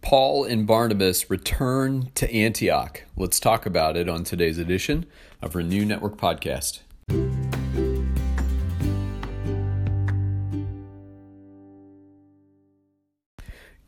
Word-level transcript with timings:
Paul 0.00 0.44
and 0.44 0.66
Barnabas 0.66 1.28
return 1.28 2.10
to 2.14 2.32
Antioch. 2.32 3.04
Let's 3.16 3.40
talk 3.40 3.66
about 3.66 3.96
it 3.96 4.08
on 4.08 4.24
today's 4.24 4.58
edition 4.58 5.06
of 5.42 5.54
Renew 5.54 5.84
Network 5.84 6.16
Podcast. 6.16 6.80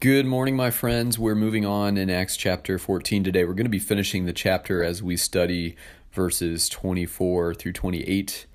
Good 0.00 0.26
morning, 0.26 0.56
my 0.56 0.70
friends. 0.70 1.18
We're 1.18 1.34
moving 1.34 1.66
on 1.66 1.96
in 1.96 2.10
Acts 2.10 2.36
chapter 2.36 2.78
14 2.78 3.22
today. 3.22 3.44
We're 3.44 3.52
going 3.52 3.66
to 3.66 3.70
be 3.70 3.78
finishing 3.78 4.24
the 4.24 4.32
chapter 4.32 4.82
as 4.82 5.02
we 5.02 5.16
study 5.16 5.76
verses 6.12 6.68
24 6.68 7.54
through 7.54 7.72
28 7.72 8.46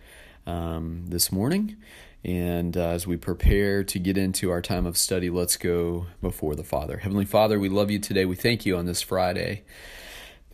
um, 0.45 1.05
this 1.07 1.31
morning. 1.31 1.77
And 2.23 2.75
uh, 2.75 2.87
as 2.87 3.05
we 3.05 3.17
prepare 3.17 3.83
to 3.83 3.99
get 3.99 4.17
into 4.17 4.49
our 4.49 4.61
time 4.61 4.85
of 4.85 4.97
study, 4.97 5.29
let's 5.29 5.57
go 5.57 6.07
before 6.21 6.55
the 6.55 6.63
Father. 6.63 6.97
Heavenly 6.97 7.25
Father, 7.25 7.59
we 7.59 7.69
love 7.69 7.91
you 7.91 7.99
today. 7.99 8.25
We 8.25 8.35
thank 8.35 8.65
you 8.65 8.77
on 8.77 8.85
this 8.85 9.01
Friday 9.01 9.63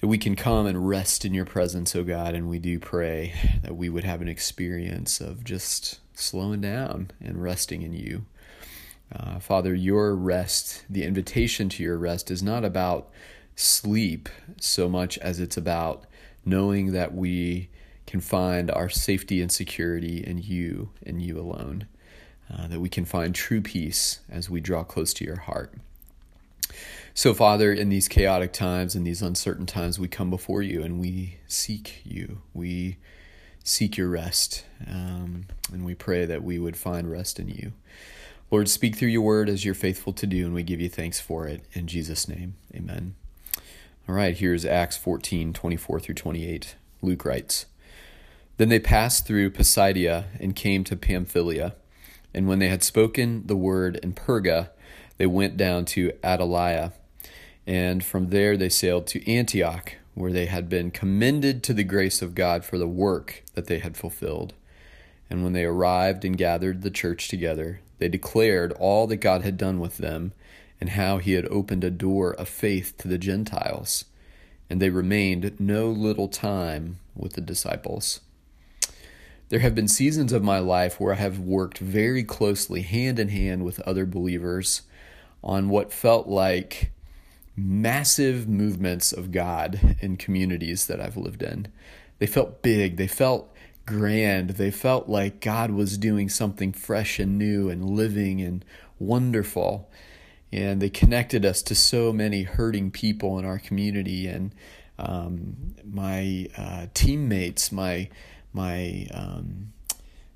that 0.01 0.07
we 0.07 0.17
can 0.17 0.35
come 0.35 0.65
and 0.65 0.87
rest 0.89 1.23
in 1.23 1.33
your 1.33 1.45
presence, 1.45 1.95
oh 1.95 2.03
God. 2.03 2.35
And 2.35 2.49
we 2.49 2.59
do 2.59 2.77
pray 2.77 3.33
that 3.61 3.77
we 3.77 3.87
would 3.87 4.03
have 4.03 4.21
an 4.21 4.27
experience 4.27 5.21
of 5.21 5.45
just 5.45 5.99
slowing 6.13 6.59
down 6.59 7.11
and 7.23 7.41
resting 7.41 7.83
in 7.83 7.93
you. 7.93 8.25
Uh, 9.13 9.39
Father, 9.39 9.73
your 9.73 10.15
rest, 10.15 10.83
the 10.89 11.03
invitation 11.03 11.69
to 11.69 11.83
your 11.83 11.97
rest, 11.97 12.31
is 12.31 12.41
not 12.43 12.65
about 12.65 13.09
sleep 13.55 14.27
so 14.59 14.89
much 14.89 15.17
as 15.19 15.39
it's 15.39 15.57
about 15.57 16.05
knowing 16.45 16.91
that 16.93 17.13
we 17.13 17.69
can 18.05 18.19
find 18.19 18.69
our 18.71 18.89
safety 18.89 19.41
and 19.41 19.51
security 19.51 20.23
in 20.25 20.39
you 20.39 20.89
and 21.05 21.21
you 21.21 21.39
alone. 21.39 21.87
Uh, 22.51 22.67
that 22.67 22.81
we 22.81 22.89
can 22.89 23.05
find 23.05 23.33
true 23.33 23.61
peace 23.61 24.19
as 24.29 24.49
we 24.49 24.59
draw 24.59 24.83
close 24.83 25.13
to 25.13 25.23
your 25.23 25.39
heart. 25.39 25.73
So, 27.13 27.33
Father, 27.33 27.71
in 27.71 27.87
these 27.87 28.09
chaotic 28.09 28.51
times, 28.51 28.95
in 28.95 29.03
these 29.05 29.21
uncertain 29.21 29.65
times, 29.65 29.97
we 29.99 30.09
come 30.09 30.29
before 30.29 30.61
you 30.61 30.83
and 30.83 30.99
we 30.99 31.37
seek 31.47 32.01
you. 32.03 32.41
We 32.53 32.97
seek 33.63 33.97
your 33.97 34.09
rest. 34.09 34.65
Um, 34.87 35.45
and 35.71 35.85
we 35.85 35.95
pray 35.95 36.25
that 36.25 36.43
we 36.43 36.59
would 36.59 36.77
find 36.77 37.09
rest 37.09 37.39
in 37.39 37.49
you. 37.49 37.73
Lord, 38.49 38.67
speak 38.67 38.95
through 38.97 39.09
your 39.09 39.21
word 39.21 39.47
as 39.47 39.63
you're 39.63 39.73
faithful 39.73 40.11
to 40.13 40.27
do, 40.27 40.45
and 40.45 40.53
we 40.53 40.63
give 40.63 40.81
you 40.81 40.89
thanks 40.89 41.21
for 41.21 41.47
it. 41.47 41.63
In 41.71 41.87
Jesus' 41.87 42.27
name, 42.27 42.55
amen. 42.75 43.15
All 44.09 44.15
right, 44.15 44.35
here's 44.35 44.65
Acts 44.65 44.97
14 44.97 45.53
24 45.53 45.99
through 46.01 46.15
28. 46.15 46.75
Luke 47.01 47.23
writes, 47.23 47.65
then 48.57 48.69
they 48.69 48.79
passed 48.79 49.25
through 49.25 49.51
Pisidia 49.51 50.25
and 50.39 50.55
came 50.55 50.83
to 50.83 50.95
Pamphylia. 50.95 51.75
And 52.33 52.47
when 52.47 52.59
they 52.59 52.69
had 52.69 52.83
spoken 52.83 53.47
the 53.47 53.55
word 53.55 53.97
in 53.97 54.13
Perga, 54.13 54.69
they 55.17 55.25
went 55.25 55.57
down 55.57 55.85
to 55.85 56.11
Attalia. 56.23 56.93
And 57.67 58.03
from 58.03 58.29
there 58.29 58.57
they 58.57 58.69
sailed 58.69 59.07
to 59.07 59.31
Antioch, 59.31 59.95
where 60.13 60.31
they 60.31 60.45
had 60.45 60.69
been 60.69 60.91
commended 60.91 61.63
to 61.63 61.73
the 61.73 61.83
grace 61.83 62.21
of 62.21 62.35
God 62.35 62.65
for 62.65 62.77
the 62.77 62.87
work 62.87 63.43
that 63.53 63.67
they 63.67 63.79
had 63.79 63.97
fulfilled. 63.97 64.53
And 65.29 65.43
when 65.43 65.53
they 65.53 65.63
arrived 65.63 66.25
and 66.25 66.37
gathered 66.37 66.81
the 66.81 66.91
church 66.91 67.27
together, 67.27 67.79
they 67.99 68.09
declared 68.09 68.73
all 68.73 69.07
that 69.07 69.17
God 69.17 69.43
had 69.43 69.57
done 69.57 69.79
with 69.79 69.97
them 69.97 70.33
and 70.79 70.89
how 70.89 71.19
he 71.19 71.33
had 71.33 71.45
opened 71.45 71.83
a 71.83 71.91
door 71.91 72.33
of 72.33 72.49
faith 72.49 72.97
to 72.97 73.07
the 73.07 73.17
Gentiles. 73.17 74.05
And 74.69 74.81
they 74.81 74.89
remained 74.89 75.59
no 75.59 75.89
little 75.89 76.27
time 76.27 76.97
with 77.15 77.33
the 77.33 77.41
disciples. 77.41 78.21
There 79.51 79.59
have 79.59 79.75
been 79.75 79.89
seasons 79.89 80.31
of 80.31 80.45
my 80.45 80.59
life 80.59 80.97
where 80.97 81.11
I 81.11 81.17
have 81.17 81.37
worked 81.37 81.77
very 81.79 82.23
closely, 82.23 82.83
hand 82.83 83.19
in 83.19 83.27
hand, 83.27 83.65
with 83.65 83.81
other 83.81 84.05
believers 84.05 84.83
on 85.43 85.67
what 85.67 85.91
felt 85.91 86.25
like 86.25 86.93
massive 87.57 88.47
movements 88.47 89.11
of 89.11 89.33
God 89.33 89.97
in 89.99 90.15
communities 90.15 90.87
that 90.87 91.01
I've 91.01 91.17
lived 91.17 91.43
in. 91.43 91.67
They 92.19 92.27
felt 92.27 92.61
big, 92.61 92.95
they 92.95 93.07
felt 93.07 93.53
grand, 93.85 94.51
they 94.51 94.71
felt 94.71 95.09
like 95.09 95.41
God 95.41 95.71
was 95.71 95.97
doing 95.97 96.29
something 96.29 96.71
fresh 96.71 97.19
and 97.19 97.37
new 97.37 97.69
and 97.69 97.83
living 97.83 98.39
and 98.39 98.63
wonderful. 98.99 99.91
And 100.53 100.81
they 100.81 100.89
connected 100.89 101.43
us 101.43 101.61
to 101.63 101.75
so 101.75 102.13
many 102.13 102.43
hurting 102.43 102.91
people 102.91 103.37
in 103.37 103.43
our 103.43 103.59
community. 103.59 104.27
And 104.27 104.55
um, 104.97 105.75
my 105.83 106.47
uh, 106.57 106.85
teammates, 106.93 107.69
my 107.69 108.07
my 108.53 109.07
um, 109.13 109.73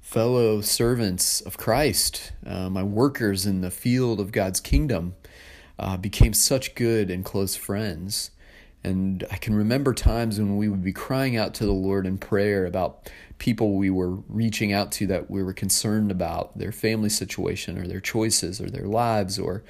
fellow 0.02 0.62
servants 0.62 1.42
of 1.42 1.58
Christ, 1.58 2.32
uh, 2.46 2.70
my 2.70 2.84
workers 2.84 3.46
in 3.46 3.62
the 3.62 3.72
field 3.72 4.20
of 4.20 4.32
God's 4.32 4.60
kingdom, 4.60 5.16
uh, 5.78 5.98
became 5.98 6.34
such 6.34 6.76
good 6.76 7.10
and 7.10 7.26
close 7.26 7.56
friends. 7.56 8.32
And 8.84 9.26
I 9.32 9.38
can 9.38 9.56
remember 9.56 9.96
times 9.96 10.38
when 10.38 10.58
we 10.58 10.70
would 10.70 10.84
be 10.84 10.94
crying 10.94 11.36
out 11.36 11.56
to 11.56 11.66
the 11.66 11.72
Lord 11.72 12.06
in 12.06 12.20
prayer 12.20 12.68
about 12.68 13.10
people 13.40 13.74
we 13.74 13.90
were 13.90 14.18
reaching 14.30 14.72
out 14.72 14.92
to 14.94 15.08
that 15.08 15.30
we 15.30 15.42
were 15.42 15.54
concerned 15.54 16.12
about 16.12 16.58
their 16.58 16.72
family 16.72 17.10
situation 17.10 17.80
or 17.80 17.88
their 17.88 18.00
choices 18.00 18.62
or 18.62 18.70
their 18.70 18.86
lives, 18.86 19.40
or 19.40 19.64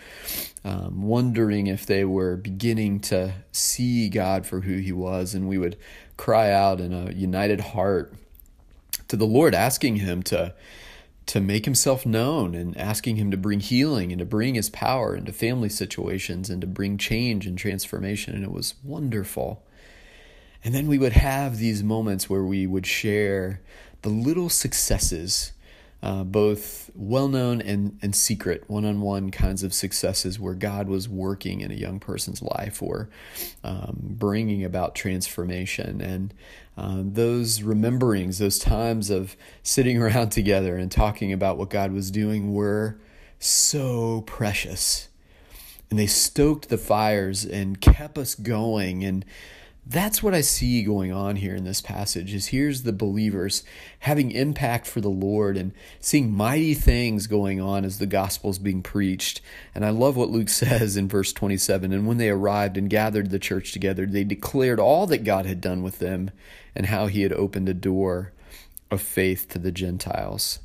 um, 0.66 1.02
wondering 1.02 1.68
if 1.68 1.86
they 1.86 2.04
were 2.04 2.36
beginning 2.36 3.00
to 3.00 3.34
see 3.54 4.10
God 4.10 4.46
for 4.46 4.60
who 4.62 4.78
He 4.80 4.92
was. 4.92 5.34
And 5.34 5.48
we 5.48 5.58
would 5.58 5.78
cry 6.18 6.52
out 6.52 6.82
in 6.82 6.92
a 6.92 7.12
united 7.14 7.62
heart 7.62 8.14
to 9.08 9.16
the 9.16 9.26
Lord, 9.26 9.56
asking 9.56 9.98
Him 9.98 10.24
to 10.24 10.54
to 11.26 11.42
make 11.42 11.66
himself 11.66 12.06
known 12.06 12.54
and 12.54 12.78
asking 12.78 13.16
him 13.16 13.32
to 13.32 13.38
bring 13.38 13.60
healing 13.60 14.12
and 14.12 14.20
to 14.20 14.26
bring 14.26 14.56
his 14.56 14.70
power 14.70 15.16
into 15.16 15.34
family 15.34 15.70
situations 15.70 16.50
and 16.50 16.62
to 16.62 16.68
bring 16.68 16.98
change 16.98 17.48
and 17.48 17.58
transformation. 17.58 18.36
And 18.36 18.44
it 18.44 18.52
was 18.52 18.76
wonderful. 18.84 19.64
And 20.64 20.74
then 20.74 20.88
we 20.88 20.98
would 20.98 21.14
have 21.14 21.58
these 21.58 21.84
moments 21.84 22.30
where 22.30 22.44
we 22.44 22.68
would 22.68 22.86
share 22.86 23.62
the 24.04 24.10
little 24.10 24.50
successes 24.50 25.52
uh, 26.06 26.24
both 26.24 26.92
well 26.94 27.28
known 27.28 27.60
and, 27.62 27.98
and 28.00 28.16
secret 28.16 28.64
one 28.68 28.86
on 28.86 29.02
one 29.02 29.32
kinds 29.32 29.64
of 29.64 29.74
successes 29.74 30.40
where 30.40 30.54
God 30.54 30.88
was 30.88 31.10
working 31.10 31.62
in 31.62 31.72
a 31.72 31.76
young 31.76 32.00
person's 32.00 32.44
life 32.44 32.84
or 32.84 33.10
um, 33.64 33.98
bringing 34.00 34.64
about 34.64 34.94
transformation. 34.94 36.02
And 36.02 36.32
uh, 36.78 37.02
those 37.04 37.62
rememberings, 37.62 38.38
those 38.38 38.60
times 38.60 39.10
of 39.10 39.36
sitting 39.64 39.98
around 40.02 40.30
together 40.30 40.78
and 40.78 40.92
talking 40.92 41.34
about 41.34 41.58
what 41.58 41.72
God 41.72 41.92
was 41.92 42.12
doing 42.12 42.54
were 42.54 43.00
so 43.40 44.22
precious. 44.28 45.10
And 45.90 45.98
they 45.98 46.08
stoked 46.08 46.70
the 46.70 46.78
fires 46.78 47.44
and 47.44 47.82
kept 47.82 48.20
us 48.20 48.36
going. 48.36 49.04
And 49.04 49.26
that's 49.88 50.24
what 50.24 50.34
I 50.34 50.42
see 50.42 50.82
going 50.84 51.12
on 51.12 51.36
here 51.36 51.56
in 51.56 51.64
this 51.64 51.80
passage 51.80 52.34
is 52.34 52.48
here's 52.48 52.84
the 52.84 52.94
believers 52.94 53.64
having 54.00 54.32
impact 54.32 54.88
for 54.88 55.00
the 55.00 55.10
Lord 55.10 55.58
and 55.58 55.74
seeing 56.00 56.32
mighty 56.32 56.74
things 56.74 57.28
going 57.28 57.62
on 57.62 57.86
as 57.86 58.00
the 58.00 58.08
gospel 58.08 58.50
is 58.50 58.58
being 58.58 58.82
preached. 58.82 59.42
And 59.76 59.86
I 59.86 59.92
love 59.92 60.18
what 60.18 60.32
Luke 60.32 60.50
says 60.50 60.98
in 60.98 61.08
verse 61.08 61.32
27 61.34 61.94
and 61.94 62.08
when 62.08 62.18
they 62.18 62.30
arrived 62.30 62.78
and 62.78 62.90
gathered 62.90 63.30
the 63.30 63.40
church 63.40 63.72
together 63.72 64.06
they 64.06 64.24
declared 64.24 64.80
all 64.80 65.06
that 65.08 65.24
God 65.24 65.46
had 65.46 65.62
done 65.62 65.84
with 65.84 66.00
them 66.00 66.32
and 66.74 66.88
how 66.88 67.06
he 67.08 67.22
had 67.22 67.34
opened 67.34 67.70
a 67.70 67.74
door 67.74 68.34
of 68.90 69.02
faith 69.02 69.48
to 69.50 69.60
the 69.60 69.72
Gentiles. 69.72 70.60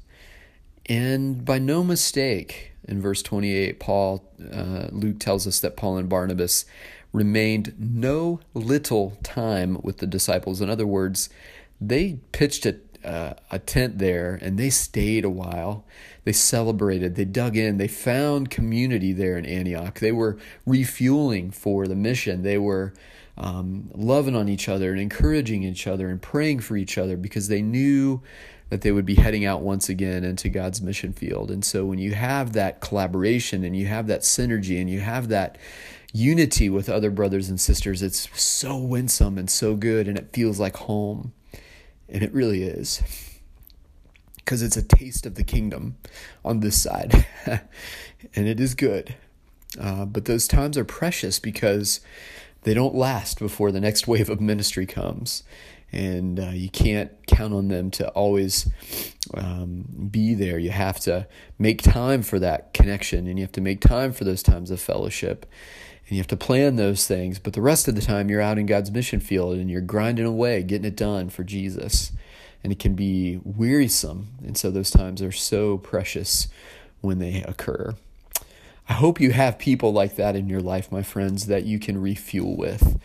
And 0.86 1.44
by 1.44 1.58
no 1.58 1.84
mistake, 1.84 2.72
in 2.84 3.00
verse 3.00 3.22
28, 3.22 3.78
Paul, 3.78 4.24
uh, 4.52 4.88
Luke 4.90 5.20
tells 5.20 5.46
us 5.46 5.60
that 5.60 5.76
Paul 5.76 5.98
and 5.98 6.08
Barnabas 6.08 6.64
remained 7.12 7.74
no 7.78 8.40
little 8.54 9.16
time 9.22 9.78
with 9.82 9.98
the 9.98 10.06
disciples. 10.06 10.60
In 10.60 10.70
other 10.70 10.86
words, 10.86 11.28
they 11.80 12.18
pitched 12.32 12.66
a, 12.66 12.76
uh, 13.04 13.34
a 13.50 13.58
tent 13.58 13.98
there 13.98 14.38
and 14.40 14.58
they 14.58 14.70
stayed 14.70 15.24
a 15.24 15.30
while. 15.30 15.84
They 16.24 16.32
celebrated, 16.32 17.16
they 17.16 17.24
dug 17.24 17.56
in, 17.56 17.78
they 17.78 17.88
found 17.88 18.50
community 18.50 19.12
there 19.12 19.38
in 19.38 19.46
Antioch. 19.46 19.98
They 19.98 20.12
were 20.12 20.38
refueling 20.66 21.50
for 21.50 21.88
the 21.88 21.96
mission. 21.96 22.42
They 22.42 22.58
were 22.58 22.92
um, 23.36 23.90
loving 23.94 24.36
on 24.36 24.48
each 24.48 24.68
other 24.68 24.92
and 24.92 25.00
encouraging 25.00 25.62
each 25.62 25.86
other 25.86 26.10
and 26.10 26.20
praying 26.20 26.60
for 26.60 26.76
each 26.76 26.98
other 26.98 27.16
because 27.16 27.48
they 27.48 27.62
knew 27.62 28.20
that 28.68 28.82
they 28.82 28.92
would 28.92 29.06
be 29.06 29.16
heading 29.16 29.44
out 29.44 29.62
once 29.62 29.88
again 29.88 30.22
into 30.22 30.48
God's 30.48 30.80
mission 30.80 31.12
field. 31.12 31.50
And 31.50 31.64
so 31.64 31.84
when 31.84 31.98
you 31.98 32.14
have 32.14 32.52
that 32.52 32.80
collaboration 32.80 33.64
and 33.64 33.76
you 33.76 33.86
have 33.86 34.06
that 34.06 34.20
synergy 34.20 34.80
and 34.80 34.88
you 34.88 35.00
have 35.00 35.28
that 35.28 35.58
unity 36.12 36.68
with 36.68 36.88
other 36.88 37.10
brothers 37.10 37.48
and 37.48 37.60
sisters. 37.60 38.02
It's 38.02 38.28
so 38.40 38.76
winsome 38.76 39.38
and 39.38 39.50
so 39.50 39.74
good, 39.74 40.08
and 40.08 40.18
it 40.18 40.32
feels 40.32 40.58
like 40.58 40.76
home. 40.76 41.32
And 42.08 42.22
it 42.22 42.32
really 42.32 42.64
is. 42.64 43.02
Because 44.36 44.62
it's 44.62 44.76
a 44.76 44.82
taste 44.82 45.26
of 45.26 45.36
the 45.36 45.44
kingdom 45.44 45.96
on 46.44 46.60
this 46.60 46.80
side. 46.80 47.26
and 47.46 48.48
it 48.48 48.58
is 48.58 48.74
good. 48.74 49.14
Uh, 49.78 50.04
but 50.04 50.24
those 50.24 50.48
times 50.48 50.76
are 50.76 50.84
precious 50.84 51.38
because 51.38 52.00
they 52.62 52.74
don't 52.74 52.94
last 52.94 53.38
before 53.38 53.70
the 53.70 53.80
next 53.80 54.08
wave 54.08 54.28
of 54.28 54.40
ministry 54.40 54.86
comes. 54.86 55.44
And 55.92 56.38
uh, 56.38 56.50
you 56.50 56.68
can't 56.70 57.10
count 57.26 57.52
on 57.52 57.68
them 57.68 57.90
to 57.92 58.08
always 58.10 58.70
um, 59.34 59.84
be 60.10 60.34
there. 60.34 60.58
You 60.58 60.70
have 60.70 61.00
to 61.00 61.26
make 61.58 61.82
time 61.82 62.22
for 62.22 62.38
that 62.38 62.72
connection, 62.72 63.26
and 63.26 63.38
you 63.38 63.44
have 63.44 63.52
to 63.52 63.60
make 63.60 63.80
time 63.80 64.12
for 64.12 64.24
those 64.24 64.42
times 64.42 64.70
of 64.70 64.80
fellowship, 64.80 65.46
and 66.06 66.16
you 66.16 66.18
have 66.18 66.26
to 66.28 66.36
plan 66.36 66.76
those 66.76 67.06
things. 67.06 67.38
But 67.38 67.52
the 67.52 67.62
rest 67.62 67.88
of 67.88 67.94
the 67.94 68.00
time, 68.02 68.30
you're 68.30 68.40
out 68.40 68.58
in 68.58 68.66
God's 68.66 68.90
mission 68.90 69.20
field 69.20 69.56
and 69.56 69.70
you're 69.70 69.80
grinding 69.80 70.26
away, 70.26 70.62
getting 70.62 70.86
it 70.86 70.96
done 70.96 71.30
for 71.30 71.44
Jesus. 71.44 72.12
And 72.62 72.72
it 72.72 72.78
can 72.78 72.94
be 72.94 73.40
wearisome, 73.42 74.28
and 74.44 74.54
so 74.54 74.70
those 74.70 74.90
times 74.90 75.22
are 75.22 75.32
so 75.32 75.78
precious 75.78 76.48
when 77.00 77.18
they 77.18 77.42
occur. 77.42 77.94
I 78.86 78.92
hope 78.92 79.18
you 79.18 79.30
have 79.30 79.58
people 79.58 79.94
like 79.94 80.16
that 80.16 80.36
in 80.36 80.48
your 80.48 80.60
life, 80.60 80.92
my 80.92 81.02
friends, 81.02 81.46
that 81.46 81.64
you 81.64 81.78
can 81.78 81.96
refuel 81.96 82.56
with, 82.56 83.00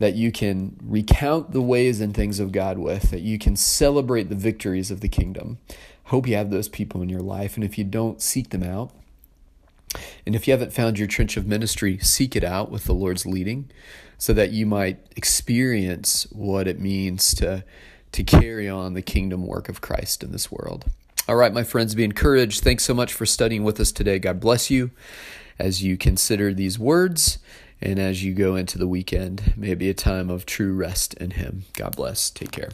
that 0.00 0.14
you 0.14 0.32
can 0.32 0.76
recount 0.82 1.52
the 1.52 1.60
ways 1.60 2.00
and 2.00 2.14
things 2.14 2.40
of 2.40 2.52
God 2.52 2.78
with, 2.78 3.10
that 3.10 3.20
you 3.20 3.38
can 3.38 3.54
celebrate 3.54 4.30
the 4.30 4.34
victories 4.34 4.90
of 4.90 5.02
the 5.02 5.08
kingdom. 5.08 5.58
Hope 6.04 6.26
you 6.26 6.34
have 6.36 6.50
those 6.50 6.70
people 6.70 7.02
in 7.02 7.10
your 7.10 7.20
life. 7.20 7.54
And 7.54 7.62
if 7.62 7.76
you 7.76 7.84
don't, 7.84 8.20
seek 8.20 8.48
them 8.48 8.62
out. 8.62 8.92
And 10.24 10.34
if 10.34 10.48
you 10.48 10.52
haven't 10.52 10.72
found 10.72 10.98
your 10.98 11.06
trench 11.06 11.36
of 11.36 11.46
ministry, 11.46 11.98
seek 11.98 12.34
it 12.34 12.42
out 12.42 12.70
with 12.70 12.84
the 12.84 12.94
Lord's 12.94 13.26
leading 13.26 13.70
so 14.16 14.32
that 14.32 14.52
you 14.52 14.64
might 14.64 14.98
experience 15.16 16.26
what 16.30 16.66
it 16.66 16.80
means 16.80 17.34
to, 17.34 17.62
to 18.12 18.24
carry 18.24 18.68
on 18.68 18.94
the 18.94 19.02
kingdom 19.02 19.46
work 19.46 19.68
of 19.68 19.82
Christ 19.82 20.22
in 20.22 20.32
this 20.32 20.50
world. 20.50 20.86
All 21.28 21.36
right, 21.36 21.52
my 21.52 21.62
friends, 21.62 21.94
be 21.94 22.04
encouraged. 22.04 22.62
Thanks 22.62 22.84
so 22.84 22.94
much 22.94 23.12
for 23.12 23.26
studying 23.26 23.64
with 23.64 23.78
us 23.78 23.92
today. 23.92 24.18
God 24.18 24.40
bless 24.40 24.70
you 24.70 24.92
as 25.58 25.82
you 25.82 25.98
consider 25.98 26.54
these 26.54 26.78
words 26.78 27.38
and 27.82 27.98
as 27.98 28.24
you 28.24 28.34
go 28.34 28.56
into 28.56 28.78
the 28.78 28.86
weekend. 28.86 29.54
May 29.56 29.70
it 29.70 29.78
be 29.78 29.90
a 29.90 29.94
time 29.94 30.30
of 30.30 30.46
true 30.46 30.74
rest 30.74 31.14
in 31.14 31.32
Him. 31.32 31.64
God 31.74 31.96
bless. 31.96 32.30
Take 32.30 32.52
care. 32.52 32.70